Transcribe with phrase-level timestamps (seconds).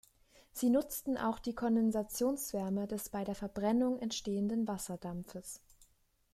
[0.51, 5.61] Sie nutzen auch die Kondensationswärme des bei der Verbrennung entstehenden Wasserdampfes.